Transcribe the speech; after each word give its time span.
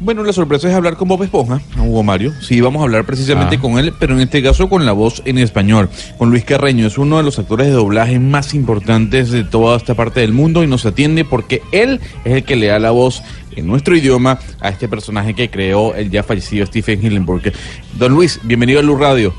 Bueno, 0.00 0.22
la 0.22 0.32
sorpresa 0.32 0.68
es 0.68 0.74
hablar 0.74 0.96
con 0.96 1.08
Bob 1.08 1.24
Esponja, 1.24 1.60
Hugo 1.76 2.04
Mario. 2.04 2.32
Sí, 2.40 2.60
vamos 2.60 2.80
a 2.80 2.84
hablar 2.84 3.04
precisamente 3.04 3.56
Ah. 3.56 3.60
con 3.60 3.78
él, 3.80 3.92
pero 3.98 4.14
en 4.14 4.20
este 4.20 4.40
caso 4.42 4.68
con 4.68 4.86
la 4.86 4.92
voz 4.92 5.22
en 5.24 5.38
español. 5.38 5.90
Con 6.18 6.30
Luis 6.30 6.44
Carreño, 6.44 6.86
es 6.86 6.98
uno 6.98 7.16
de 7.16 7.24
los 7.24 7.38
actores 7.40 7.66
de 7.66 7.72
doblaje 7.72 8.20
más 8.20 8.54
importantes 8.54 9.32
de 9.32 9.42
toda 9.42 9.76
esta 9.76 9.94
parte 9.94 10.20
del 10.20 10.32
mundo 10.32 10.62
y 10.62 10.68
nos 10.68 10.86
atiende 10.86 11.24
porque 11.24 11.62
él 11.72 12.00
es 12.24 12.32
el 12.32 12.44
que 12.44 12.54
le 12.54 12.68
da 12.68 12.78
la 12.78 12.92
voz 12.92 13.22
en 13.56 13.66
nuestro 13.66 13.96
idioma 13.96 14.38
a 14.60 14.68
este 14.68 14.86
personaje 14.88 15.34
que 15.34 15.50
creó 15.50 15.92
el 15.96 16.10
ya 16.10 16.22
fallecido 16.22 16.64
Stephen 16.66 17.04
Hillenburg. 17.04 17.52
Don 17.98 18.12
Luis, 18.12 18.38
bienvenido 18.44 18.78
a 18.78 18.82
Luz 18.84 19.00
Radio. 19.00 19.34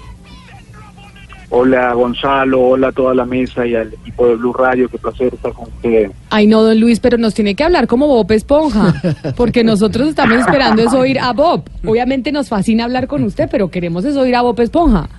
Hola 1.52 1.93
Gonzalo, 1.93 2.61
hola 2.61 2.89
a 2.89 2.91
toda 2.91 3.15
la 3.15 3.25
mesa 3.25 3.65
y 3.65 3.73
al 3.73 3.91
equipo 3.91 4.27
de 4.27 4.36
Blue 4.36 4.54
Radio, 4.54 4.88
qué 4.88 5.00
placer 5.00 5.34
estar 5.34 5.52
con 5.52 5.68
ustedes. 5.68 6.11
Ay, 6.29 6.45
no, 6.45 6.61
don 6.61 6.79
Luis, 6.79 7.00
pero 7.00 7.18
nos 7.18 7.33
tiene 7.33 7.55
que 7.55 7.64
hablar 7.64 7.88
como 7.88 8.05
Bob 8.05 8.32
Esponja, 8.32 8.93
porque 9.36 9.64
nosotros 9.64 10.09
estamos 10.09 10.38
esperando 10.38 10.83
es 10.83 10.93
oír 10.93 11.20
a 11.20 11.33
Bob. 11.33 11.64
Obviamente 11.83 12.32
nos 12.32 12.50
fascina 12.50 12.83
hablar 12.83 13.07
con 13.07 13.23
usted, 13.23 13.50
pero 13.51 13.70
queremos 13.70 14.06
es 14.06 14.15
oír 14.15 14.36
a 14.36 14.42
Bob 14.43 14.59
Esponja. 14.59 15.09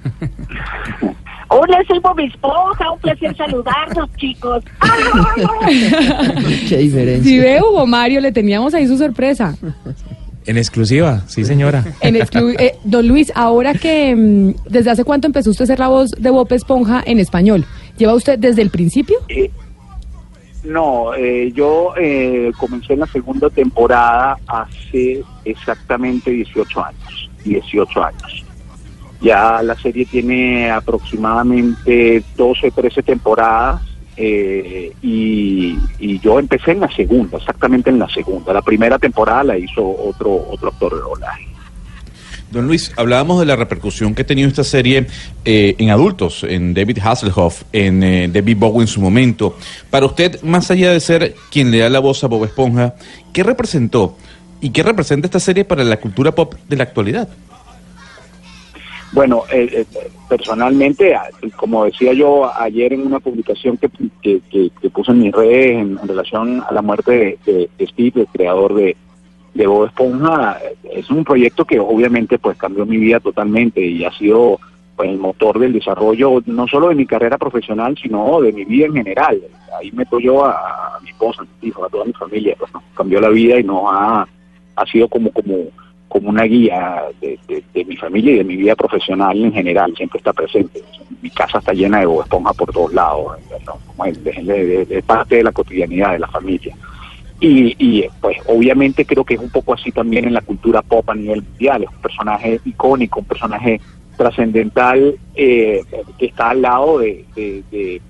Hola, 1.48 1.82
soy 1.88 1.98
Bob 1.98 2.20
Esponja, 2.20 2.92
un 2.92 2.98
placer 3.00 3.36
saludarlos, 3.36 4.08
chicos. 4.16 4.62
Qué 6.68 6.76
diferencia. 6.76 7.24
Si 7.24 7.40
ve, 7.40 7.60
Hugo 7.60 7.86
Mario, 7.86 8.20
le 8.20 8.30
teníamos 8.30 8.72
ahí 8.72 8.86
su 8.86 8.96
sorpresa. 8.96 9.56
En 10.46 10.56
exclusiva, 10.56 11.22
sí 11.26 11.44
señora. 11.44 11.84
En 12.00 12.14
exclu- 12.14 12.56
eh, 12.58 12.76
don 12.84 13.06
Luis, 13.06 13.30
ahora 13.34 13.74
que 13.74 14.14
mm, 14.16 14.54
desde 14.68 14.90
hace 14.90 15.04
cuánto 15.04 15.26
empezó 15.26 15.50
usted 15.50 15.64
a 15.64 15.66
ser 15.66 15.78
la 15.78 15.88
voz 15.88 16.10
de 16.12 16.30
Bob 16.30 16.50
Esponja 16.52 17.02
en 17.04 17.18
español, 17.18 17.66
¿lleva 17.98 18.14
usted 18.14 18.38
desde 18.38 18.62
el 18.62 18.70
principio? 18.70 19.18
Eh, 19.28 19.50
no, 20.64 21.14
eh, 21.14 21.52
yo 21.54 21.92
eh, 21.98 22.52
comencé 22.58 22.92
en 22.94 23.00
la 23.00 23.06
segunda 23.06 23.48
temporada 23.50 24.38
hace 24.46 25.22
exactamente 25.44 26.30
18 26.30 26.84
años, 26.84 27.30
18 27.44 28.04
años. 28.04 28.44
Ya 29.22 29.62
la 29.62 29.74
serie 29.76 30.06
tiene 30.06 30.70
aproximadamente 30.70 32.22
12, 32.36 32.70
13 32.70 33.02
temporadas 33.02 33.82
eh, 34.22 34.92
y, 35.00 35.78
yo 36.20 36.38
empecé 36.38 36.72
en 36.72 36.80
la 36.80 36.94
segunda, 36.94 37.38
exactamente 37.38 37.88
en 37.88 37.98
la 37.98 38.08
segunda. 38.10 38.52
La 38.52 38.60
primera 38.60 38.98
temporada 38.98 39.44
la 39.44 39.58
hizo 39.58 39.82
otro, 39.82 40.48
otro 40.50 40.68
actor 40.68 40.94
de. 40.94 41.00
Don 42.50 42.66
Luis, 42.66 42.92
hablábamos 42.96 43.40
de 43.40 43.46
la 43.46 43.56
repercusión 43.56 44.14
que 44.14 44.22
ha 44.22 44.26
tenido 44.26 44.48
esta 44.48 44.64
serie 44.64 45.06
eh, 45.44 45.76
en 45.78 45.88
adultos, 45.88 46.44
en 46.44 46.74
David 46.74 46.98
Hasselhoff, 47.02 47.62
en 47.72 48.02
eh, 48.02 48.28
David 48.28 48.56
Bowie 48.58 48.82
en 48.82 48.88
su 48.88 49.00
momento. 49.00 49.56
Para 49.88 50.04
usted, 50.04 50.42
más 50.42 50.70
allá 50.70 50.92
de 50.92 51.00
ser 51.00 51.34
quien 51.50 51.70
le 51.70 51.78
da 51.78 51.88
la 51.88 52.00
voz 52.00 52.22
a 52.22 52.26
Bob 52.26 52.44
Esponja, 52.44 52.96
¿qué 53.32 53.42
representó 53.42 54.16
y 54.60 54.70
qué 54.70 54.82
representa 54.82 55.28
esta 55.28 55.40
serie 55.40 55.64
para 55.64 55.84
la 55.84 55.98
cultura 55.98 56.32
pop 56.32 56.54
de 56.68 56.76
la 56.76 56.82
actualidad? 56.82 57.28
Bueno, 59.12 59.42
eh, 59.52 59.68
eh, 59.72 60.10
personalmente, 60.28 61.16
como 61.56 61.84
decía 61.84 62.12
yo 62.12 62.48
ayer 62.56 62.92
en 62.92 63.06
una 63.06 63.18
publicación 63.18 63.76
que, 63.76 63.88
que, 64.22 64.40
que- 64.50 64.90
puse 64.90 65.10
en 65.10 65.20
mis 65.20 65.32
redes 65.32 65.78
en, 65.78 65.98
relación 66.06 66.62
a 66.68 66.72
la 66.72 66.82
muerte 66.82 67.38
de, 67.44 67.68
Steve, 67.88 68.20
el 68.22 68.26
creador 68.28 68.74
de, 68.74 68.96
de 69.54 69.66
Bob 69.66 69.86
Esponja, 69.86 70.58
es 70.92 71.10
un 71.10 71.24
proyecto 71.24 71.64
que 71.64 71.80
obviamente 71.80 72.38
pues 72.38 72.56
cambió 72.56 72.86
mi 72.86 72.98
vida 72.98 73.18
totalmente 73.18 73.80
y 73.80 74.04
ha 74.04 74.12
sido 74.12 74.60
pues, 74.94 75.08
el 75.10 75.18
motor 75.18 75.58
del 75.58 75.72
desarrollo 75.72 76.40
no 76.46 76.68
solo 76.68 76.88
de 76.88 76.94
mi 76.94 77.06
carrera 77.06 77.36
profesional, 77.36 77.96
sino 78.00 78.40
de 78.40 78.52
mi 78.52 78.64
vida 78.64 78.86
en 78.86 78.94
general. 78.94 79.40
Ahí 79.80 79.90
meto 79.90 80.20
yo 80.20 80.44
a, 80.44 80.52
a 80.96 81.00
mi 81.02 81.10
esposa, 81.10 81.42
a 81.42 81.44
mis 81.44 81.70
hijos, 81.70 81.84
a 81.84 81.90
toda 81.90 82.04
mi 82.04 82.12
familia, 82.12 82.54
pues 82.58 82.72
nos 82.72 82.82
cambió 82.94 83.20
la 83.20 83.28
vida 83.28 83.58
y 83.58 83.64
nos 83.64 83.82
ha, 83.86 84.26
ha 84.76 84.86
sido 84.86 85.08
como 85.08 85.32
como 85.32 85.56
como 86.10 86.28
una 86.28 86.42
guía 86.42 87.04
de, 87.20 87.38
de- 87.48 87.84
mi 87.84 87.96
familia 87.96 88.32
y 88.34 88.38
de 88.38 88.44
mi 88.44 88.56
vida 88.56 88.74
profesional 88.74 89.42
en 89.42 89.52
general, 89.52 89.94
siempre 89.96 90.18
está 90.18 90.32
presente. 90.32 90.82
Mi 91.22 91.30
casa 91.30 91.58
está 91.58 91.72
llena 91.72 92.00
de 92.00 92.06
Bob 92.06 92.22
Esponja 92.22 92.52
por 92.52 92.72
todos 92.72 92.92
lados, 92.92 93.38
¿no? 93.66 94.04
Es, 94.04 95.04
parte 95.04 95.36
de 95.36 95.44
la 95.44 95.52
cotidianidad 95.52 96.12
de 96.12 96.18
la 96.18 96.26
familia. 96.26 96.74
Y, 97.38 97.74
y, 97.78 98.04
pues 98.20 98.36
obviamente 98.46 99.04
creo 99.06 99.24
que 99.24 99.34
es 99.34 99.40
un 99.40 99.50
poco 99.50 99.72
así 99.72 99.92
también 99.92 100.24
en 100.26 100.34
la 100.34 100.40
cultura 100.42 100.82
pop 100.82 101.08
a 101.08 101.14
nivel 101.14 101.42
mundial, 101.42 101.84
es 101.84 101.88
un 101.88 102.02
personaje 102.02 102.60
icónico, 102.64 103.20
un 103.20 103.26
personaje 103.26 103.80
trascendental 104.16 105.16
eh, 105.34 105.82
que 106.18 106.26
está 106.26 106.50
al 106.50 106.62
lado 106.62 106.98
de- 106.98 107.24
de 107.36 108.02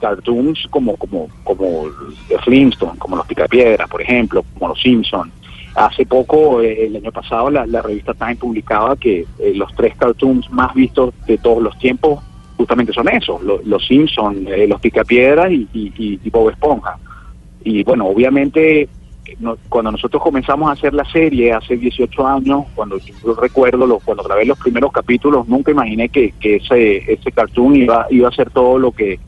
cartoons 0.00 0.66
como 0.70 0.96
como 0.96 1.28
como 1.44 1.84
The 2.28 2.38
Flintstones, 2.38 2.98
como 2.98 3.16
los 3.16 3.26
Picapiedras, 3.26 3.88
por 3.88 4.00
ejemplo, 4.02 4.44
como 4.54 4.68
los 4.68 4.80
Simpsons. 4.80 5.32
Hace 5.74 6.04
poco, 6.04 6.60
eh, 6.62 6.86
el 6.86 6.96
año 6.96 7.12
pasado, 7.12 7.50
la, 7.50 7.66
la 7.66 7.80
revista 7.82 8.12
Time 8.14 8.36
publicaba 8.36 8.96
que 8.96 9.28
eh, 9.38 9.52
los 9.54 9.72
tres 9.74 9.94
cartoons 9.96 10.50
más 10.50 10.74
vistos 10.74 11.14
de 11.26 11.38
todos 11.38 11.62
los 11.62 11.76
tiempos 11.78 12.24
justamente 12.56 12.92
son 12.92 13.08
esos, 13.08 13.40
lo- 13.42 13.60
los 13.64 13.86
Simpsons, 13.86 14.46
eh, 14.48 14.66
los 14.66 14.80
Picapiedras 14.80 15.50
y, 15.50 15.68
y, 15.72 16.20
y- 16.22 16.30
Bob 16.30 16.50
Esponja. 16.50 16.98
Y 17.62 17.84
bueno, 17.84 18.06
obviamente, 18.06 18.88
cuando 19.68 19.92
nosotros 19.92 20.22
comenzamos 20.22 20.68
a 20.68 20.72
hacer 20.72 20.92
la 20.92 21.04
serie 21.04 21.52
hace 21.52 21.76
18 21.76 22.26
años, 22.26 22.64
cuando 22.74 22.98
yo 22.98 23.34
recuerdo, 23.34 23.86
lo- 23.86 24.00
cuando 24.00 24.24
grabé 24.24 24.44
los 24.44 24.58
primeros 24.58 24.90
capítulos, 24.92 25.46
nunca 25.48 25.70
imaginé 25.70 26.08
que, 26.08 26.32
que 26.32 26.56
ese, 26.56 27.12
ese 27.12 27.30
cartoon 27.32 27.76
iba, 27.76 28.06
iba 28.10 28.28
a 28.28 28.32
ser 28.32 28.50
todo 28.50 28.78
lo 28.78 28.92
que 28.92 29.20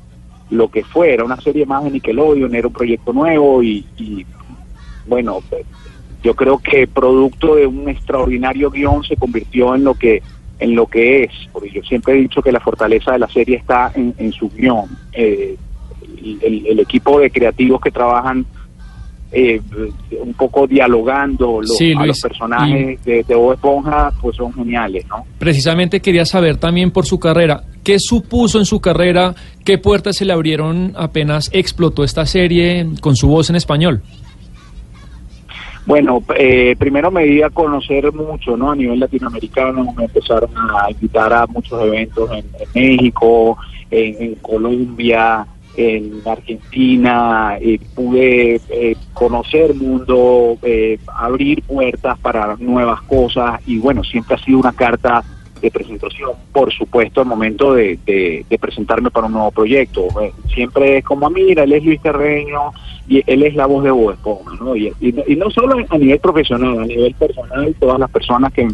lo 0.51 0.69
que 0.69 0.85
fue. 0.85 1.15
Era 1.15 1.25
una 1.25 1.41
serie 1.41 1.65
más 1.65 1.85
de 1.85 1.93
Nickelodeon, 1.93 2.55
era 2.55 2.67
un 2.67 2.73
proyecto 2.75 3.13
nuevo 3.15 3.63
y, 3.63 3.87
y 3.97 4.27
bueno, 5.07 5.43
yo 6.23 6.35
creo 6.35 6.59
que 6.59 6.87
producto 6.87 7.57
de 7.57 7.67
un 7.67 7.89
extraordinario 7.89 8.71
guion 8.71 9.03
se 9.05 9.17
convirtió 9.17 9.75
en 9.75 9.85
lo 9.85 9.95
que 9.95 10.23
en 10.59 10.77
lo 10.77 10.87
que 10.87 11.25
es, 11.25 11.31
porque 11.53 11.71
yo 11.71 11.83
siempre 11.83 12.15
he 12.15 12.19
dicho 12.21 12.41
que 12.41 12.53
la 12.53 12.61
fortaleza 12.61 13.11
de 13.13 13.19
la 13.19 13.29
serie 13.29 13.57
está 13.57 13.91
en, 13.97 14.15
en 14.19 14.33
su 14.33 14.49
guion. 14.49 14.85
Eh, 15.13 15.57
el, 16.43 16.67
el- 16.69 16.79
equipo 16.79 17.19
de 17.19 17.31
creativos 17.33 17.81
que 17.81 17.91
trabajan 17.91 18.47
eh, 19.33 19.61
un 20.21 20.35
poco 20.35 20.67
dialogando 20.69 21.61
los, 21.63 21.77
Sí, 21.77 21.93
a 21.97 22.07
los 22.07 22.21
personajes 22.21 23.03
de, 23.05 23.25
de 23.25 23.35
Bob 23.35 23.55
Esponja, 23.55 24.13
pues 24.21 24.37
son 24.37 24.53
geniales, 24.53 25.05
¿no? 25.09 25.25
Precisamente 25.39 26.01
quería 26.01 26.25
saber 26.27 26.59
también 26.59 26.91
por 26.93 27.07
su 27.07 27.19
carrera, 27.19 27.65
¿qué 27.83 27.99
supuso 27.99 28.59
en 28.61 28.67
su 28.67 28.79
carrera? 28.81 29.35
¿Qué 29.65 29.79
puertas 29.79 30.17
se 30.17 30.27
le 30.27 30.33
abrieron 30.33 30.93
apenas 30.97 31.51
explotó 31.53 32.05
esta 32.05 32.25
serie 32.27 32.87
con 33.01 33.17
su 33.17 33.27
voz 33.27 33.51
en 33.51 33.57
español? 33.57 34.03
Bueno, 35.85 36.23
eh, 36.37 36.77
primero 36.79 37.11
me 37.11 37.25
di 37.25 37.43
a 37.43 37.51
conocer 37.51 38.13
mucho, 38.13 38.57
¿no? 38.57 38.71
A 38.71 38.77
nivel 38.77 39.01
latinoamericano, 39.01 39.93
me 39.97 40.05
empezaron 40.05 40.51
a 40.57 40.91
invitar 40.91 41.33
a 41.33 41.47
muchos 41.47 41.83
eventos 41.83 42.31
en, 42.31 42.45
México, 42.75 43.59
en, 43.91 44.23
en 44.23 44.35
Colombia, 44.37 45.47
en 45.77 46.23
Argentina, 46.27 47.57
eh, 47.61 47.81
pude 47.95 48.61
eh, 48.69 48.97
conocer 49.13 49.75
mundo, 49.75 50.59
eh, 50.63 50.99
abrir 51.07 51.63
puertas 51.63 52.19
para 52.19 52.57
nuevas 52.57 53.01
cosas 53.03 53.61
y 53.67 53.79
bueno, 53.79 54.05
siempre 54.05 54.35
ha 54.35 54.45
sido 54.45 54.59
una 54.59 54.73
carta 54.73 55.25
de 55.63 55.71
presentación, 55.71 56.31
por 56.53 56.73
supuesto, 56.73 57.21
al 57.21 57.27
momento 57.29 57.73
de, 57.75 57.99
de- 58.05 58.45
de 58.51 58.59
presentarme 58.59 59.11
para 59.11 59.29
un 59.29 59.33
nuevo 59.35 59.51
proyecto. 59.53 60.09
Eh, 60.21 60.33
siempre 60.53 60.99
es 60.99 61.05
como, 61.05 61.27
"Ah, 61.27 61.31
mira, 61.31 61.63
él 61.63 61.73
es 61.73 61.85
Luis 61.85 62.01
Carreño 62.01 62.73
y 63.09 63.23
él 63.27 63.45
es 63.45 63.55
la 63.55 63.67
voz 63.67 63.85
de 63.85 63.91
Bob 63.93 64.11
Esponja, 64.13 64.57
¿no? 64.61 64.75
Y, 64.77 64.93
y 65.01 65.13
no- 65.13 65.23
y 65.27 65.37
no 65.37 65.51
solo 65.51 65.77
a 65.89 65.97
nivel 65.99 66.19
profesional, 66.19 66.81
a 66.81 66.85
nivel 66.87 67.15
personal, 67.15 67.75
todas 67.79 67.99
las 68.01 68.11
personas 68.11 68.53
que, 68.53 68.67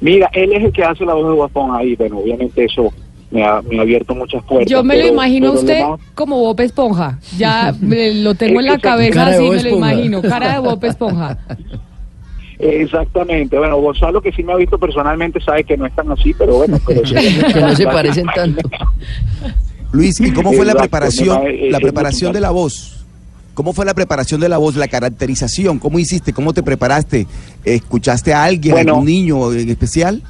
mira, 0.00 0.30
él 0.34 0.52
es 0.52 0.64
el 0.64 0.72
que 0.72 0.84
hace 0.84 1.04
la 1.06 1.14
voz 1.14 1.28
de 1.28 1.34
Bob 1.34 1.46
Esponja 1.46 1.82
y 1.84 1.96
bueno, 1.96 2.18
obviamente 2.18 2.64
eso 2.64 2.92
me 3.30 3.44
ha, 3.44 3.60
me 3.62 3.78
ha 3.78 3.82
abierto 3.82 4.14
muchas 4.14 4.42
puertas. 4.44 4.70
Yo 4.70 4.82
me 4.84 4.98
lo 4.98 5.06
imagino 5.06 5.48
a 5.48 5.52
usted 5.52 5.82
como 6.14 6.38
Bob 6.40 6.60
Esponja. 6.60 7.18
Ya 7.38 7.74
me 7.80 8.14
lo 8.14 8.34
tengo 8.34 8.60
en 8.60 8.66
la 8.66 8.78
cabeza 8.78 9.26
así, 9.28 9.48
me 9.48 9.62
lo 9.62 9.76
imagino. 9.76 10.22
Cara 10.22 10.52
de 10.54 10.58
Bob 10.60 10.84
Esponja. 10.84 11.38
Exactamente, 12.58 13.56
bueno, 13.58 13.76
Gonzalo 13.78 14.20
que 14.20 14.32
sí 14.32 14.42
me 14.42 14.52
ha 14.52 14.56
visto 14.56 14.78
personalmente 14.78 15.40
sabe 15.40 15.62
que 15.64 15.76
no 15.76 15.86
es 15.86 15.94
tan 15.94 16.10
así, 16.10 16.34
pero 16.34 16.54
bueno, 16.56 16.78
pero 16.86 17.06
sí. 17.06 17.14
Que 17.52 17.60
no 17.60 17.74
se 17.76 17.84
parecen 17.84 18.26
tanto. 18.34 18.68
Luis, 19.92 20.20
¿y 20.20 20.32
cómo 20.32 20.52
fue 20.52 20.66
la 20.66 20.74
preparación, 20.74 21.42
me 21.44 21.70
la 21.70 21.78
preparación 21.80 22.32
de 22.32 22.40
la 22.40 22.50
voz? 22.50 22.94
¿Cómo 23.54 23.72
fue 23.72 23.84
la 23.84 23.94
preparación 23.94 24.40
de 24.40 24.48
la 24.48 24.58
voz, 24.58 24.76
la 24.76 24.86
caracterización? 24.88 25.78
¿Cómo 25.78 25.98
hiciste? 25.98 26.32
¿Cómo 26.32 26.52
te 26.52 26.62
preparaste? 26.62 27.26
¿Escuchaste 27.64 28.32
a 28.34 28.44
alguien, 28.44 28.74
Bueno. 28.74 28.92
algún 28.94 29.06
niño 29.06 29.52
en 29.52 29.68
especial? 29.68 30.22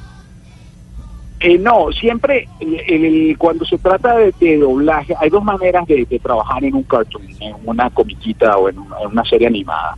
Eh, 1.41 1.57
no, 1.57 1.91
siempre 1.91 2.47
el- 2.59 2.79
el- 3.05 3.37
cuando 3.37 3.63
se 3.65 3.77
trata 3.77 4.17
de, 4.17 4.33
de 4.39 4.57
doblaje, 4.57 5.13
hay 5.19 5.29
dos 5.29 5.43
maneras 5.43 5.87
de, 5.87 6.05
de 6.05 6.19
trabajar 6.19 6.63
en 6.65 6.73
un 6.75 6.83
cartoon, 6.83 7.23
en 7.39 7.53
una 7.65 7.89
comiquita 7.91 8.57
o 8.57 8.67
en 8.67 8.77
una, 8.79 8.99
en 9.01 9.07
una 9.07 9.23
serie 9.25 9.47
animada. 9.47 9.95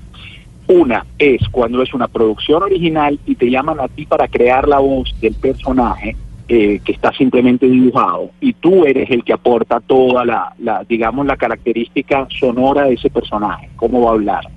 Una 0.71 1.05
es 1.19 1.41
cuando 1.49 1.81
es 1.81 1.93
una 1.93 2.07
producción 2.07 2.63
original 2.63 3.19
y 3.25 3.35
te 3.35 3.49
llaman 3.49 3.81
a 3.81 3.89
ti 3.89 4.05
para 4.05 4.29
crear 4.29 4.69
la 4.69 4.79
voz 4.79 5.13
del 5.19 5.33
personaje 5.33 6.15
eh, 6.47 6.79
que 6.85 6.93
está 6.93 7.11
simplemente 7.11 7.65
dibujado 7.65 8.29
y 8.39 8.53
tú 8.53 8.85
eres 8.85 9.09
el 9.09 9.25
que 9.25 9.33
aporta 9.33 9.81
toda 9.81 10.23
la, 10.23 10.53
la, 10.59 10.85
digamos, 10.87 11.25
la 11.25 11.35
característica 11.35 12.25
sonora 12.29 12.85
de 12.85 12.93
ese 12.93 13.09
personaje, 13.09 13.69
cómo 13.75 14.03
va 14.03 14.11
a 14.11 14.13
hablar. 14.13 14.47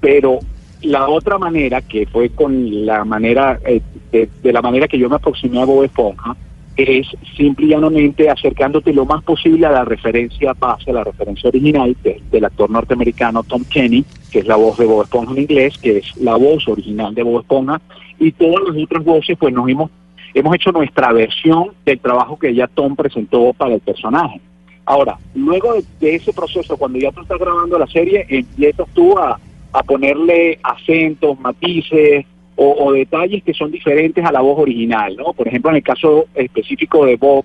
Pero 0.00 0.40
la 0.82 1.08
otra 1.08 1.38
manera, 1.38 1.80
que 1.80 2.06
fue 2.06 2.30
con 2.30 2.84
la 2.84 3.04
manera, 3.04 3.60
eh, 3.64 3.82
de, 4.10 4.28
de 4.42 4.52
la 4.52 4.62
manera 4.62 4.88
que 4.88 4.98
yo 4.98 5.08
me 5.08 5.14
aproximé 5.14 5.62
a 5.62 5.64
Bob 5.64 5.84
Esponja, 5.84 6.36
es 6.76 7.06
simple 7.36 7.66
y 7.66 7.68
llanamente 7.70 8.30
acercándote 8.30 8.92
lo 8.92 9.04
más 9.04 9.22
posible 9.24 9.66
a 9.66 9.70
la 9.70 9.84
referencia 9.84 10.54
base, 10.58 10.90
a 10.90 10.94
la 10.94 11.04
referencia 11.04 11.48
original 11.48 11.96
de- 12.02 12.20
del 12.30 12.44
actor 12.44 12.70
norteamericano 12.70 13.42
Tom 13.42 13.64
Kenny, 13.64 14.04
que 14.30 14.38
es 14.40 14.46
la 14.46 14.56
voz 14.56 14.78
de 14.78 14.86
Bob 14.86 15.02
Esponja 15.02 15.32
en 15.32 15.38
inglés, 15.42 15.76
que 15.78 15.98
es 15.98 16.16
la 16.16 16.36
voz 16.36 16.66
original 16.68 17.14
de 17.14 17.22
Bob 17.22 17.40
Esponja, 17.40 17.80
y 18.18 18.32
todas 18.32 18.62
las 18.68 18.82
otras 18.82 19.04
voces, 19.04 19.36
pues 19.38 19.52
nos 19.52 19.68
hemos, 19.68 19.90
hemos 20.34 20.54
hecho 20.54 20.72
nuestra 20.72 21.12
versión 21.12 21.70
del 21.84 21.98
trabajo 21.98 22.38
que 22.38 22.54
ya 22.54 22.66
Tom 22.68 22.96
presentó 22.96 23.52
para 23.52 23.74
el 23.74 23.80
personaje. 23.80 24.40
Ahora, 24.86 25.18
luego 25.34 25.74
de, 25.74 25.84
de 26.00 26.14
ese 26.16 26.32
proceso, 26.32 26.76
cuando 26.76 26.98
ya 26.98 27.12
tú 27.12 27.20
estás 27.22 27.38
grabando 27.38 27.78
la 27.78 27.86
serie, 27.86 28.24
empiezas 28.28 28.88
tú 28.94 29.16
a, 29.18 29.38
a 29.72 29.82
ponerle 29.82 30.58
acentos, 30.62 31.38
matices 31.40 32.24
o, 32.62 32.76
o 32.78 32.92
detalles 32.92 33.42
que 33.42 33.54
son 33.54 33.70
diferentes 33.70 34.22
a 34.22 34.30
la 34.30 34.42
voz 34.42 34.58
original, 34.58 35.16
¿no? 35.16 35.32
Por 35.32 35.48
ejemplo, 35.48 35.70
en 35.70 35.78
el 35.78 35.82
caso 35.82 36.26
específico 36.34 37.06
de 37.06 37.16
Bob, 37.16 37.42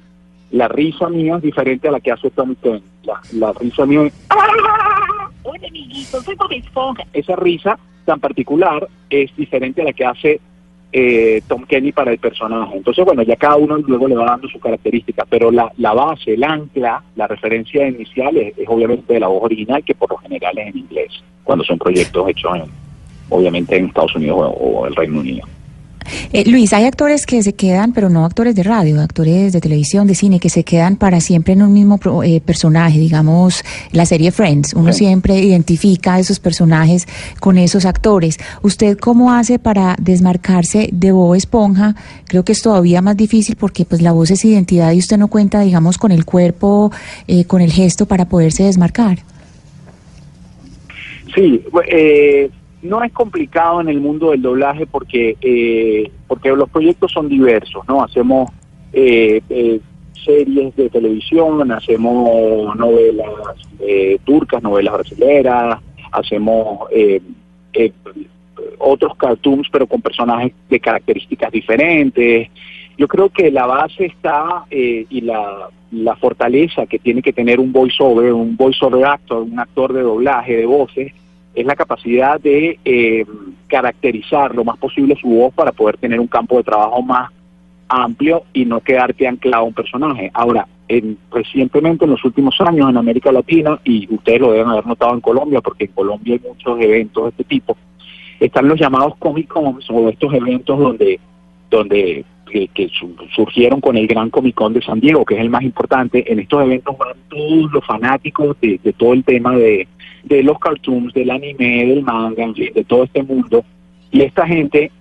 la 0.51 0.67
risa 0.67 1.07
mía 1.07 1.37
es 1.37 1.41
diferente 1.41 1.87
a 1.87 1.91
la 1.91 2.01
que 2.01 2.11
hace 2.11 2.29
Tom 2.31 2.53
Kenny. 2.61 2.83
La, 3.03 3.21
la 3.31 3.53
risa 3.53 3.85
mía, 3.85 4.11
¡Ah! 4.29 5.29
Hola, 5.43 5.67
amiguito, 5.69 6.21
soy 6.21 6.35
Bob 6.35 6.51
Esponja. 6.51 7.03
esa 7.13 7.37
risa 7.37 7.79
tan 8.03 8.19
particular 8.19 8.89
es 9.09 9.33
diferente 9.37 9.83
a 9.83 9.85
la 9.85 9.93
que 9.93 10.03
hace 10.03 10.41
eh, 10.91 11.41
Tom 11.47 11.63
Kenny 11.65 11.93
para 11.93 12.11
el 12.11 12.17
personaje. 12.17 12.75
Entonces, 12.75 13.05
bueno, 13.05 13.23
ya 13.23 13.37
cada 13.37 13.55
uno 13.55 13.77
luego 13.77 14.09
le 14.09 14.15
va 14.15 14.25
dando 14.25 14.49
sus 14.49 14.61
características, 14.61 15.25
pero 15.29 15.49
la, 15.49 15.71
la 15.77 15.93
base, 15.93 16.33
el 16.33 16.43
ancla, 16.43 17.01
la 17.15 17.27
referencia 17.27 17.87
inicial 17.87 18.35
es, 18.35 18.57
es 18.57 18.67
obviamente 18.67 19.13
de 19.13 19.21
la 19.21 19.27
voz 19.27 19.43
original, 19.43 19.81
que 19.81 19.95
por 19.95 20.11
lo 20.11 20.17
general 20.17 20.57
es 20.57 20.67
en 20.67 20.77
inglés, 20.77 21.23
cuando 21.45 21.63
son 21.63 21.77
proyectos 21.77 22.27
hechos 22.27 22.57
en, 22.57 22.85
obviamente 23.29 23.77
en 23.77 23.85
Estados 23.87 24.15
Unidos 24.15 24.37
o, 24.39 24.47
o 24.49 24.87
el 24.87 24.95
Reino 24.95 25.19
Unido. 25.19 25.45
Eh, 26.33 26.43
Luis, 26.47 26.71
hay 26.71 26.83
actores 26.85 27.25
que 27.25 27.41
se 27.41 27.53
quedan, 27.53 27.91
pero 27.91 28.09
no 28.11 28.25
actores 28.25 28.53
de 28.53 28.61
radio, 28.61 29.01
actores 29.01 29.51
de 29.53 29.59
televisión, 29.59 30.05
de 30.05 30.13
cine, 30.13 30.39
que 30.39 30.49
se 30.51 30.63
quedan 30.63 30.97
para 30.97 31.19
siempre 31.19 31.53
en 31.53 31.63
un 31.63 31.73
mismo 31.73 31.97
pro- 31.97 32.21
eh, 32.21 32.41
personaje, 32.45 32.99
digamos, 32.99 33.63
la 33.91 34.05
serie 34.05 34.31
Friends. 34.31 34.75
Uno 34.75 34.93
Sí. 34.93 34.99
siempre 34.99 35.39
identifica 35.39 36.13
a 36.13 36.19
esos 36.19 36.39
personajes 36.39 37.07
con 37.39 37.57
esos 37.57 37.85
actores. 37.85 38.37
¿Usted 38.61 38.99
cómo 38.99 39.31
hace 39.33 39.57
para 39.57 39.95
desmarcarse 39.99 40.89
de 40.91 41.11
Bob 41.11 41.33
Esponja? 41.33 41.95
Creo 42.27 42.45
que 42.45 42.51
es 42.51 42.61
todavía 42.61 43.01
más 43.01 43.17
difícil 43.17 43.55
porque 43.55 43.83
pues 43.83 44.03
la 44.03 44.11
voz 44.11 44.29
es 44.29 44.45
identidad 44.45 44.91
y 44.91 44.99
usted 44.99 45.17
no 45.17 45.27
cuenta, 45.27 45.61
digamos, 45.61 45.97
con 45.97 46.11
el 46.11 46.23
cuerpo, 46.23 46.91
eh, 47.27 47.45
con 47.45 47.61
el 47.61 47.71
gesto 47.71 48.05
para 48.05 48.25
poderse 48.25 48.61
desmarcar. 48.61 49.17
Sí, 51.33 51.63
eh, 51.91 52.49
no 52.85 53.03
es 53.03 53.11
complicado 53.11 53.81
en 53.81 53.89
el 53.89 53.99
mundo 53.99 54.31
del 54.31 54.41
doblaje 54.41 54.85
porque 54.85 55.35
eh, 55.41 56.11
porque 56.27 56.49
los 56.49 56.69
proyectos 56.69 57.11
son 57.11 57.27
diversos, 57.27 57.87
¿no? 57.87 58.03
Hacemos 58.03 58.51
eh, 58.93 59.41
eh, 59.49 59.79
series 60.23 60.75
de 60.75 60.89
televisión, 60.89 61.71
hacemos 61.71 62.75
novelas 62.75 63.29
eh, 63.79 64.17
turcas, 64.23 64.63
novelas 64.63 64.93
brasileras, 64.93 65.79
hacemos 66.11 66.87
eh, 66.91 67.21
otros 68.79 69.15
cartoons, 69.17 69.67
pero 69.71 69.87
con 69.87 70.01
personajes 70.01 70.53
de 70.69 70.79
características 70.79 71.51
diferentes. 71.51 72.49
Yo 72.97 73.07
creo 73.07 73.29
que 73.29 73.51
la 73.51 73.65
base 73.65 74.05
está 74.05 74.65
eh, 74.71 75.05
y 75.09 75.21
la, 75.21 75.69
la 75.91 76.15
fortaleza 76.15 76.85
que 76.85 76.99
tiene 76.99 77.21
que 77.21 77.33
tener 77.33 77.59
un 77.59 77.71
voiceover, 77.71 78.31
un 78.33 78.55
voiceover 78.55 79.05
actor, 79.05 79.41
un 79.41 79.59
actor 79.59 79.91
de 79.93 80.01
doblaje 80.01 80.55
de 80.55 80.65
voces, 80.65 81.13
es 81.55 81.65
la 81.65 81.75
capacidad 81.75 82.39
de 82.39 82.77
eh, 82.85 83.25
caracterizar 83.67 84.53
lo 84.53 84.63
más 84.63 84.77
posible 84.77 85.15
su 85.19 85.27
voz 85.27 85.53
para 85.53 85.71
poder 85.71 85.97
tener 85.97 86.19
un 86.19 86.27
campo 86.27 86.57
de 86.57 86.63
trabajo 86.63 87.01
más 87.01 87.31
amplio 87.87 88.43
y 88.53 88.65
no 88.65 88.79
quedarte 88.81 89.27
anclado 89.27 89.63
a 89.63 89.67
un 89.67 89.73
personaje. 89.73 90.31
Ahora, 90.33 90.67
en- 90.87 91.17
recientemente 91.31 92.05
en 92.05 92.11
los 92.11 92.23
últimos 92.25 92.59
años 92.61 92.89
en 92.89 92.97
América 92.97 93.31
Latina, 93.31 93.79
y 93.83 94.07
ustedes 94.13 94.41
lo 94.41 94.51
deben 94.51 94.67
haber 94.69 94.85
notado 94.85 95.13
en 95.13 95.21
Colombia, 95.21 95.61
porque 95.61 95.85
en 95.85 95.91
Colombia 95.91 96.33
hay 96.35 96.47
muchos 96.47 96.79
eventos 96.81 97.23
de 97.23 97.29
este 97.29 97.43
tipo, 97.43 97.77
están 98.39 98.67
los 98.67 98.79
llamados 98.79 99.15
Comic 99.17 99.47
Cons 99.47 99.85
o 99.89 100.09
estos 100.09 100.33
eventos 100.33 100.77
donde, 100.77 101.19
donde 101.69 102.25
que, 102.51 102.67
que 102.69 102.89
su- 102.89 103.15
surgieron 103.35 103.81
con 103.81 103.97
el 103.97 104.07
Gran 104.07 104.29
Comic 104.29 104.55
Con 104.55 104.73
de 104.73 104.81
San 104.81 104.99
Diego, 104.99 105.25
que 105.25 105.35
es 105.35 105.41
el 105.41 105.49
más 105.49 105.63
importante. 105.63 106.31
En 106.31 106.39
estos 106.39 106.63
eventos 106.63 106.97
van 106.97 107.15
todos 107.29 107.71
los 107.71 107.85
fanáticos 107.85 108.55
de, 108.61 108.79
de 108.83 108.93
todo 108.93 109.13
el 109.13 109.23
tema 109.23 109.55
de, 109.55 109.87
de 110.25 110.43
los 110.43 110.59
cartoons, 110.59 111.13
del 111.13 111.31
anime, 111.31 111.85
del 111.85 112.01
manga, 112.03 112.45
de 112.55 112.83
todo 112.87 113.03
este 113.03 113.23
mundo. 113.23 113.63
Y 114.11 114.21
esta 114.21 114.45
gente 114.47 114.91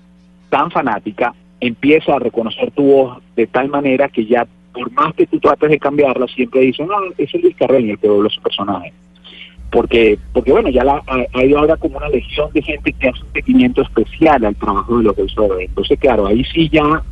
tan 0.51 0.71
fanática 0.71 1.35
empieza 1.61 2.15
a 2.15 2.19
reconocer 2.19 2.71
tu 2.73 2.83
voz 2.85 3.19
de 3.37 3.47
tal 3.47 3.69
manera 3.69 4.09
que 4.09 4.27
ya, 4.27 4.47
por 4.73 4.91
más 4.93 5.15
que 5.15 5.27
tú 5.27 5.39
trates 5.41 5.71
de 5.71 5.79
cambiarla, 5.79 6.27
siempre 6.29 6.61
dicen, 6.61 6.87
no, 6.89 6.95
es 7.17 7.33
Luis 7.35 7.57
Carreño 7.57 7.93
el 7.93 7.99
que 7.99 8.09
dobló 8.09 8.29
su 8.31 8.41
personaje. 8.43 8.93
Porque, 9.71 10.19
porque 10.33 10.53
bueno, 10.53 10.69
ya 10.69 10.85
la, 10.85 11.03
hay- 11.33 11.53
ahora 11.55 11.77
como 11.77 11.97
una 11.97 12.09
legión 12.09 12.49
de 12.53 12.63
gente 12.63 12.93
que 12.93 13.09
hace 13.09 13.21
un 13.23 13.33
seguimiento 13.33 13.83
especial 13.83 14.45
al 14.45 14.55
trabajo 14.55 14.99
de 14.99 15.05
los 15.05 15.17
voiceovers. 15.17 15.69
Entonces, 15.69 15.99
claro, 15.99 16.27
ahí 16.27 16.45
sí 16.45 16.69
ya 16.69 17.03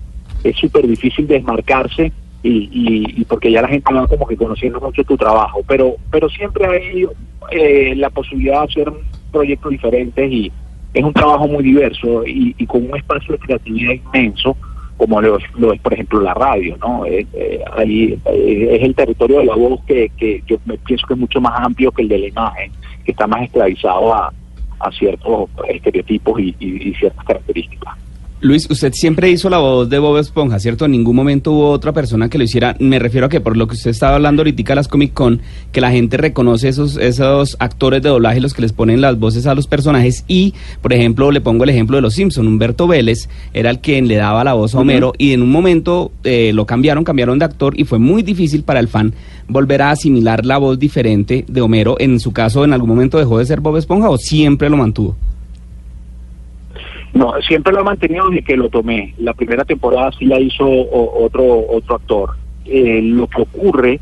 es 0.45 0.57
súper 0.57 0.87
difícil 0.87 1.27
desmarcarse 1.27 2.13
y, 2.43 3.21
y, 3.21 3.25
porque 3.25 3.51
ya 3.53 3.63
la 3.63 3.69
gente 3.69 3.93
va 3.95 4.07
como 4.07 4.27
que 4.27 4.37
conociendo 4.37 4.81
mucho 4.81 5.05
tu 5.05 5.17
trabajo. 5.17 5.61
Pero, 5.67 5.97
pero 6.11 6.29
siempre 6.29 6.67
hay 6.67 7.07
eh, 7.51 7.95
la 7.97 8.11
posibilidad 8.11 8.61
de 8.61 8.65
hacer 8.65 8.93
proyectos 9.31 9.71
diferentes 9.71 10.31
y 10.31 10.53
es 10.93 11.05
un 11.05 11.13
trabajo 11.13 11.47
muy 11.47 11.63
diverso 11.63 12.27
y, 12.27 12.55
y 12.59 12.67
con 12.67 12.85
un 12.91 12.97
espacio 12.97 13.33
de 13.33 13.39
creatividad 13.39 13.95
inmenso 13.95 14.57
como 14.99 15.21
lo, 15.23 15.39
lo 15.57 15.73
es 15.73 15.81
por 15.81 15.95
ejemplo 15.95 16.21
la 16.21 16.35
radio 16.35 16.77
no 16.77 17.07
Eh, 17.07 17.27
eh, 17.33 17.61
ahí 17.77 18.19
eh, 18.27 18.69
es 18.79 18.83
el 18.83 18.95
territorio 18.95 19.39
de 19.39 19.47
la 19.47 19.55
voz 19.57 19.81
que, 19.87 20.11
que 20.17 20.43
yo 20.47 20.59
me 20.67 20.77
pienso 20.79 21.07
que 21.07 21.15
es 21.15 21.21
mucho 21.21 21.41
más 21.41 21.59
amplio 21.61 21.91
que 21.93 22.03
el 22.03 22.09
de 22.09 22.19
la 22.19 22.29
imagen 22.29 22.71
que 23.05 23.13
está 23.13 23.27
más 23.27 23.43
esclavizado 23.43 24.13
a, 24.15 24.33
a 24.81 24.93
ciertos 24.93 25.49
estereotipos 25.69 26.39
y- 26.41 26.55
y 26.61 26.95
ciertas 26.95 27.25
características 27.25 27.95
Luis, 28.43 28.67
usted 28.69 28.93
siempre 28.93 29.31
hizo 29.31 29.49
la 29.49 29.59
voz 29.59 29.89
de 29.89 30.01
Bob 30.01 30.19
Esponja, 30.19 30.59
¿cierto? 30.59 30.85
En 30.85 30.91
ningún 30.91 31.15
momento 31.15 31.53
hubo 31.53 31.71
otra 31.71 31.93
persona 31.93 32.29
que 32.29 32.39
lo 32.39 32.45
hiciera. 32.45 32.75
Me 32.81 32.99
refiero 32.99 33.27
a 33.27 33.29
que 33.29 33.41
por 33.41 33.57
lo 33.57 33.69
que 33.69 33.75
usted 33.75 33.93
estaba 33.93 34.17
hablando 34.17 34.41
ahorita 34.41 34.73
a 34.73 34.75
las 34.75 34.89
Comic 34.89 35.13
Con, 35.13 35.41
que 35.71 35.81
la 35.81 35.93
gente 35.93 36.17
reconoce 36.17 36.67
esos, 36.67 36.97
esos 36.97 37.57
actores 37.61 38.03
de 38.03 38.09
doblaje, 38.09 38.41
los 38.41 38.53
que 38.53 38.63
les 38.63 38.73
ponen 38.73 39.01
las 39.01 39.17
voces 39.17 39.47
a 39.47 39.55
los 39.55 39.69
personajes. 39.69 40.25
Y, 40.27 40.55
por 40.81 40.93
ejemplo, 40.93 41.31
le 41.31 41.41
pongo 41.41 41.63
el 41.63 41.71
ejemplo 41.71 41.97
de 41.97 42.03
los 42.03 42.15
Simpson. 42.15 42.49
Humberto 42.49 42.89
Vélez 42.89 43.29
era 43.55 43.71
el 43.71 43.79
quien 43.79 44.09
le 44.09 44.17
daba 44.17 44.43
la 44.43 44.55
voz 44.55 44.75
a 44.75 44.81
Homero 44.81 45.13
y 45.19 45.35
en 45.35 45.43
un 45.43 45.51
momento 45.53 46.11
eh, 46.25 46.51
lo 46.53 46.67
cambiaron, 46.67 47.05
cambiaron 47.05 47.39
de 47.39 47.45
actor 47.45 47.79
y 47.79 47.85
fue 47.85 48.01
muy 48.01 48.25
difícil 48.25 48.65
para 48.65 48.81
el 48.81 48.89
fan 48.89 49.15
volver 49.47 49.83
a 49.83 49.93
asimilar 49.93 50.45
la 50.45 50.59
voz 50.59 50.81
diferente 50.81 51.45
de 51.47 51.61
Homero. 51.61 51.95
En 52.01 52.19
su 52.19 52.33
caso, 52.33 52.65
¿en 52.65 52.73
algún 52.73 52.89
momento 52.89 53.19
dejó 53.19 53.39
de 53.39 53.47
ser 53.47 53.61
Bob 53.61 53.77
Esponja 53.77 54.11
o 54.11 54.19
siempre 54.19 54.69
lo 54.69 54.77
mantuvo? 54.77 55.17
No, 57.15 57.35
siempre 57.43 57.73
lo 57.73 57.81
he 57.81 57.85
mantenido 57.85 58.29
desde 58.31 58.43
que 58.43 58.57
lo 58.57 58.71
tomé. 58.71 59.15
La 59.19 59.35
primera 59.35 59.65
temporada 59.65 60.11
sí 60.19 60.25
la 60.25 60.41
hizo 60.41 60.67
otro 60.67 61.67
otro 61.69 61.97
actor. 61.97 62.31
Eh, 62.65 63.01
lo 63.03 63.27
que 63.27 63.43
ocurre 63.43 64.01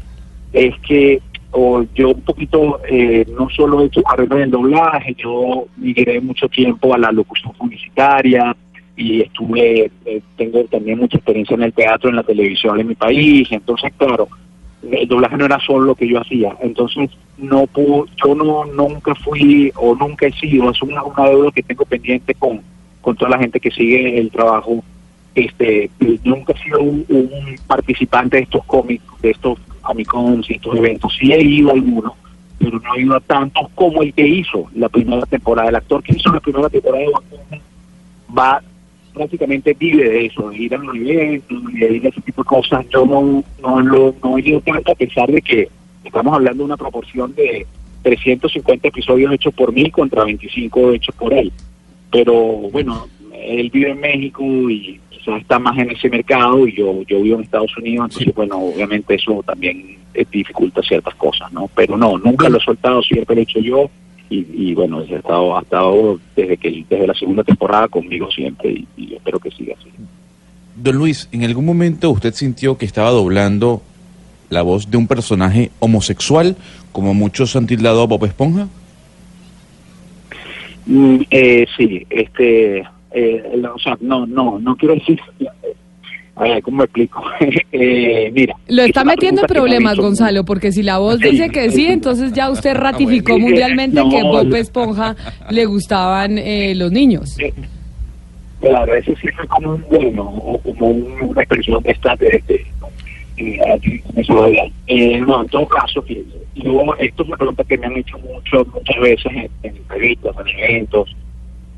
es 0.52 0.74
que 0.80 1.20
o 1.52 1.84
yo 1.94 2.10
un 2.10 2.20
poquito 2.20 2.80
eh, 2.88 3.26
no 3.36 3.48
solo 3.50 3.80
he 3.80 3.86
hecho 3.86 4.02
carrera 4.02 4.36
en 4.36 4.42
el 4.42 4.50
doblaje, 4.50 5.14
yo 5.18 5.66
migré 5.76 6.20
mucho 6.20 6.48
tiempo 6.48 6.94
a 6.94 6.98
la 6.98 7.10
locución 7.10 7.52
publicitaria 7.54 8.56
y 8.96 9.22
estuve, 9.22 9.90
eh, 10.04 10.20
tengo 10.36 10.62
también 10.64 10.98
mucha 10.98 11.16
experiencia 11.16 11.54
en 11.54 11.64
el 11.64 11.72
teatro, 11.72 12.10
en 12.10 12.16
la 12.16 12.22
televisión 12.22 12.78
en 12.78 12.88
mi 12.88 12.94
país, 12.94 13.48
entonces 13.50 13.92
claro, 13.96 14.28
el 14.88 15.08
doblaje 15.08 15.36
no 15.36 15.46
era 15.46 15.58
solo 15.58 15.86
lo 15.86 15.94
que 15.94 16.08
yo 16.08 16.20
hacía, 16.20 16.56
entonces 16.60 17.10
no 17.38 17.66
pudo, 17.66 18.06
yo 18.24 18.34
no 18.34 18.64
nunca 18.66 19.14
fui 19.16 19.72
o 19.74 19.94
nunca 19.96 20.26
he 20.26 20.32
sido, 20.32 20.70
es 20.70 20.80
una, 20.82 21.02
una 21.02 21.28
deuda 21.28 21.50
que 21.50 21.62
tengo 21.62 21.84
pendiente 21.84 22.34
con, 22.34 22.60
con 23.00 23.16
toda 23.16 23.30
la 23.30 23.38
gente 23.38 23.60
que 23.60 23.70
sigue 23.70 24.18
el 24.18 24.30
trabajo, 24.30 24.82
este, 25.34 25.90
nunca 26.24 26.52
he 26.52 26.62
sido 26.62 26.80
un, 26.80 27.06
participante 27.66 28.38
de 28.38 28.42
estos 28.44 28.64
cómics, 28.64 29.04
de 29.22 29.30
estos 29.30 29.58
amicons 29.82 30.50
y 30.50 30.54
estos 30.54 30.76
eventos, 30.76 31.16
sí 31.18 31.32
he 31.32 31.42
ido 31.42 31.70
a 31.70 31.74
algunos, 31.74 32.12
pero 32.58 32.78
no 32.78 32.94
he 32.94 33.02
ido 33.02 33.16
a 33.16 33.20
tantos 33.20 33.68
como 33.74 34.02
el 34.02 34.12
que 34.12 34.26
hizo 34.26 34.68
la 34.74 34.88
primera 34.88 35.24
temporada, 35.26 35.68
el 35.68 35.76
actor 35.76 36.02
que 36.02 36.14
hizo 36.16 36.32
la 36.32 36.40
primera 36.40 36.68
temporada 36.68 37.04
de 37.04 37.10
Batman 37.10 37.60
va 38.36 38.62
prácticamente 39.12 39.74
vive 39.74 40.08
de 40.08 40.26
eso, 40.26 40.50
de 40.50 40.58
ir 40.58 40.74
a 40.74 40.78
los 40.78 40.94
eventos, 40.94 41.64
de 41.72 41.96
ir 41.96 42.06
a 42.06 42.08
ese 42.08 42.20
tipo 42.20 42.42
de 42.42 42.48
cosas. 42.48 42.86
Yo 42.90 43.04
no, 43.04 43.42
no, 43.60 43.80
lo, 43.80 44.14
no 44.22 44.38
he 44.38 44.40
ido 44.40 44.60
tanto 44.60 44.92
a 44.92 44.94
pesar 44.94 45.30
de 45.30 45.42
que 45.42 45.68
estamos 46.04 46.34
hablando 46.34 46.62
de 46.62 46.66
una 46.66 46.76
proporción 46.76 47.34
de 47.34 47.66
350 48.02 48.88
episodios 48.88 49.32
hechos 49.32 49.52
por 49.54 49.72
mí 49.72 49.90
contra 49.90 50.24
25 50.24 50.92
hechos 50.92 51.14
por 51.16 51.32
él. 51.32 51.52
Pero 52.10 52.34
bueno, 52.72 53.08
él 53.32 53.70
vive 53.70 53.90
en 53.90 54.00
México 54.00 54.44
y 54.70 55.00
quizás 55.10 55.40
está 55.40 55.58
más 55.58 55.78
en 55.78 55.90
ese 55.90 56.08
mercado 56.08 56.66
y 56.66 56.74
yo, 56.74 57.02
yo 57.02 57.22
vivo 57.22 57.36
en 57.36 57.42
Estados 57.42 57.76
Unidos, 57.76 58.10
entonces 58.10 58.34
bueno, 58.34 58.58
obviamente 58.58 59.14
eso 59.14 59.42
también 59.44 59.98
eh, 60.14 60.24
dificulta 60.30 60.82
ciertas 60.82 61.14
cosas, 61.14 61.52
¿no? 61.52 61.68
Pero 61.74 61.96
no, 61.96 62.18
nunca 62.18 62.48
lo 62.48 62.58
he 62.58 62.60
soltado, 62.60 63.02
siempre 63.02 63.34
lo 63.34 63.40
he 63.40 63.44
hecho 63.44 63.60
yo 63.60 63.90
y, 64.28 64.46
y 64.52 64.74
bueno, 64.74 64.98
ha 64.98 65.02
estado, 65.02 65.56
ha 65.56 65.62
estado 65.62 66.20
desde 66.36 66.56
que 66.56 66.84
desde 66.88 67.06
la 67.06 67.14
segunda 67.14 67.44
temporada 67.44 67.88
conmigo 67.88 68.30
siempre 68.30 68.70
y, 68.70 68.88
y 68.96 69.14
espero 69.14 69.38
que 69.38 69.50
siga 69.50 69.74
así. 69.78 69.90
Don 70.76 70.96
Luis, 70.96 71.28
¿en 71.32 71.44
algún 71.44 71.66
momento 71.66 72.10
usted 72.10 72.32
sintió 72.32 72.78
que 72.78 72.86
estaba 72.86 73.10
doblando 73.10 73.82
la 74.48 74.62
voz 74.62 74.90
de 74.90 74.96
un 74.96 75.06
personaje 75.06 75.70
homosexual, 75.78 76.56
como 76.92 77.12
muchos 77.14 77.54
han 77.54 77.66
tildado 77.66 78.02
a 78.02 78.06
Bob 78.06 78.24
Esponja? 78.24 78.68
Mm, 80.92 81.20
eh, 81.30 81.66
sí, 81.76 82.04
este, 82.10 82.78
eh, 83.12 83.42
la- 83.54 83.72
o 83.72 83.78
sea, 83.78 83.96
no, 84.00 84.26
no, 84.26 84.58
no 84.58 84.74
quiero 84.76 84.94
decir, 84.94 85.20
a 86.34 86.42
ver, 86.42 86.62
¿cómo 86.64 86.78
me 86.78 86.84
explico? 86.84 87.22
eh, 87.72 88.28
mira. 88.34 88.56
Lo 88.66 88.82
es 88.82 88.88
está 88.88 89.04
metiendo 89.04 89.42
en 89.42 89.46
problemas, 89.46 89.96
Gonzalo, 89.96 90.44
porque 90.44 90.72
si 90.72 90.82
la 90.82 90.98
voz 90.98 91.20
Sí, 91.20 91.30
dice 91.30 91.48
que 91.50 91.70
sí, 91.70 91.86
entonces 91.86 92.32
ya 92.32 92.50
usted 92.50 92.74
ratificó 92.74 93.32
bueno. 93.34 93.46
mundialmente 93.46 94.00
No, 94.02 94.08
que 94.10 94.20
Bob. 94.22 94.52
Esponja 94.56 95.14
le 95.50 95.64
gustaban 95.66 96.38
eh, 96.38 96.74
los 96.74 96.90
niños. 96.90 97.36
Claro, 98.60 98.92
ese 98.94 99.14
sí 99.16 99.28
fue 99.28 99.46
como 99.46 99.74
un 99.76 99.84
bueno, 99.88 100.22
o 100.22 100.58
como 100.58 100.88
un- 100.88 101.22
una 101.30 101.42
expresión 101.42 101.80
de 101.84 101.92
esta 101.92 102.16
de, 102.16 102.42
de- 102.48 102.66
eh, 103.36 103.58
aquí, 103.74 104.00
eso 104.16 104.34
de 104.34 104.40
hablar. 104.48 104.68
Eh, 104.88 105.20
no, 105.20 105.42
en 105.42 105.48
todo 105.48 105.66
caso, 105.68 106.02
fíjense, 106.02 106.36
yo, 106.54 106.94
esto 106.98 107.22
es 107.22 107.28
una 107.28 107.36
pregunta 107.36 107.64
que 107.64 107.78
me 107.78 107.86
han 107.86 107.96
hecho 107.96 108.18
mucho, 108.18 108.64
muchas 108.72 109.00
veces 109.00 109.26
en, 109.32 109.50
en 109.62 109.76
entrevistas, 109.76 110.36
en 110.38 110.58
eventos. 110.58 111.16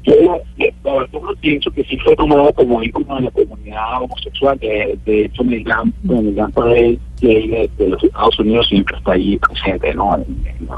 Yo, 0.04 0.40
eh, 0.58 0.74
por 0.82 1.04
ejemplo, 1.04 1.34
pienso 1.40 1.70
que 1.70 1.84
sí 1.84 1.96
fue 1.98 2.16
tomado 2.16 2.52
como 2.54 2.82
ícono 2.82 3.16
de 3.16 3.22
la 3.22 3.30
comunidad 3.30 4.02
homosexual. 4.02 4.58
De, 4.58 4.98
de 5.04 5.26
hecho, 5.26 5.44
mi 5.44 5.62
gran, 5.62 5.92
mi 6.02 6.32
gran 6.32 6.50
padre 6.50 6.98
de, 7.28 7.70
de 7.78 7.88
los 7.88 8.02
Estados 8.02 8.38
Unidos 8.38 8.66
siempre 8.68 8.96
está 8.98 9.12
ahí 9.12 9.38
presente, 9.38 9.94
¿no? 9.94 10.16
En, 10.16 10.22
en. 10.46 10.68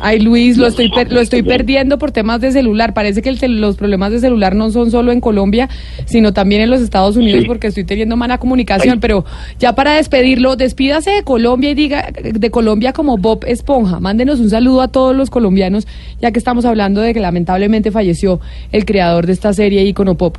Ay, 0.00 0.20
Luis, 0.20 0.56
lo 0.56 0.66
estoy, 0.66 0.90
per- 0.90 1.12
lo 1.12 1.20
estoy 1.20 1.42
perdiendo 1.42 1.98
por 1.98 2.10
temas 2.12 2.40
de 2.40 2.52
celular. 2.52 2.94
Parece 2.94 3.22
que 3.22 3.28
el 3.30 3.60
los 3.60 3.76
problemas 3.76 4.12
de 4.12 4.20
celular 4.20 4.54
no 4.54 4.70
son 4.70 4.90
solo 4.90 5.12
en 5.12 5.20
Colombia, 5.20 5.68
sino 6.04 6.32
también 6.32 6.60
en 6.62 6.70
los 6.70 6.80
Estados 6.80 7.16
Unidos, 7.16 7.42
Sí. 7.42 7.46
porque 7.46 7.66
estoy 7.68 7.84
teniendo 7.84 8.16
mala 8.16 8.38
comunicación. 8.38 8.94
Ay. 8.94 8.98
Pero 9.00 9.24
ya 9.58 9.74
para 9.74 9.94
despedirlo, 9.94 10.56
despídase 10.56 11.10
de 11.10 11.22
Colombia 11.22 11.70
y 11.70 11.74
diga 11.74 12.06
de 12.22 12.50
Colombia 12.50 12.92
como 12.92 13.16
Bob 13.18 13.44
Esponja. 13.46 14.00
Mándenos 14.00 14.40
un 14.40 14.50
saludo 14.50 14.82
a 14.82 14.88
todos 14.88 15.14
los 15.16 15.30
colombianos, 15.30 15.86
ya 16.20 16.30
que 16.32 16.38
estamos 16.38 16.64
hablando 16.64 17.00
de 17.00 17.14
que 17.14 17.20
lamentablemente 17.20 17.90
falleció 17.90 18.40
el 18.72 18.84
creador 18.84 19.26
de 19.26 19.32
esta 19.32 19.52
serie 19.52 19.84
Icono 19.84 20.16
Pop. 20.16 20.36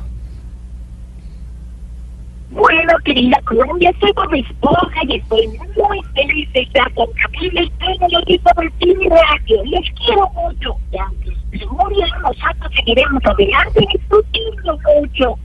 Querida 3.04 3.40
Colombia, 3.44 3.92
soy 4.00 4.12
Bob 4.12 4.34
Esponja 4.34 5.00
y 5.08 5.16
estoy 5.16 5.46
muy 5.48 6.02
feliz 6.14 6.52
de 6.52 6.60
estar 6.60 6.92
con 6.94 7.06
Camila 7.12 7.62
y 8.26 8.38
por 8.38 8.70
ti 8.78 8.94
radio. 9.08 9.64
Les 9.64 9.90
quiero 10.04 10.28
mucho. 10.30 10.76
Y 10.92 10.98
aunque 10.98 11.58
se 11.58 11.66
murieron, 11.66 12.22
nosotros 12.22 12.72
seguiremos 12.76 13.22
adelante 13.24 13.86
discutiendo 13.92 14.78
mucho. 14.96 15.38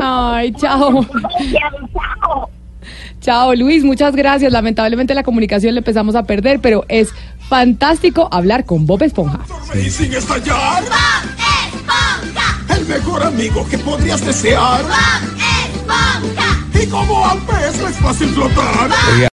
Ay, 0.00 0.52
chao. 0.52 1.04
Chao, 3.20 3.54
Luis, 3.54 3.84
muchas 3.84 4.14
gracias. 4.14 4.52
Lamentablemente 4.52 5.12
la 5.14 5.22
comunicación 5.22 5.74
la 5.74 5.80
empezamos 5.80 6.14
a 6.14 6.22
perder, 6.22 6.60
pero 6.60 6.84
es 6.88 7.12
fantástico 7.48 8.28
hablar 8.30 8.64
con 8.64 8.86
Bob 8.86 9.02
Esponja. 9.02 9.40
Y 9.74 9.90
sin 9.90 10.14
estallar. 10.14 10.84
El 12.74 12.86
mejor 12.86 13.24
amigo 13.24 13.66
que 13.68 13.78
podrías 13.78 14.24
desear. 14.24 14.84
Y 16.74 16.86
como 16.86 17.26
al 17.26 17.38
pez 17.38 17.80
no 17.80 17.88
es 17.88 17.96
fácil 17.96 18.28
flotar. 18.30 18.90